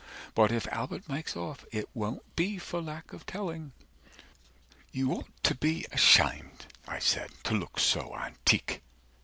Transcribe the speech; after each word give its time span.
But 0.33 0.51
if 0.51 0.65
Albert 0.69 1.07
makes 1.07 1.35
off, 1.35 1.63
it 1.71 1.87
won't 1.93 2.35
be 2.35 2.57
for 2.57 2.81
lack 2.81 3.13
of 3.13 3.23
telling. 3.27 3.71
155 4.93 4.95
You 4.95 5.11
ought 5.11 5.43
to 5.43 5.53
be 5.53 5.85
ashamed, 5.91 6.65
I 6.87 6.97
said, 6.97 7.29
to 7.43 7.53
look 7.53 7.79
so 7.79 8.15
antique. 8.17 8.81